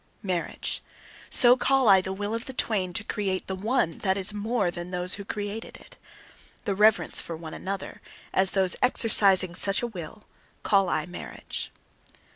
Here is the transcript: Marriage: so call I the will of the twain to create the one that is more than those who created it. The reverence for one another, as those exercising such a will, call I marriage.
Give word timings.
Marriage: 0.23 0.81
so 1.29 1.55
call 1.55 1.87
I 1.87 2.01
the 2.01 2.11
will 2.11 2.33
of 2.33 2.45
the 2.45 2.53
twain 2.55 2.91
to 2.93 3.03
create 3.03 3.45
the 3.45 3.53
one 3.55 3.99
that 3.99 4.17
is 4.17 4.33
more 4.33 4.71
than 4.71 4.89
those 4.89 5.13
who 5.13 5.23
created 5.23 5.77
it. 5.77 5.99
The 6.65 6.73
reverence 6.73 7.21
for 7.21 7.35
one 7.37 7.53
another, 7.53 8.01
as 8.33 8.53
those 8.53 8.75
exercising 8.81 9.53
such 9.53 9.83
a 9.83 9.87
will, 9.87 10.23
call 10.63 10.89
I 10.89 11.05
marriage. 11.05 11.71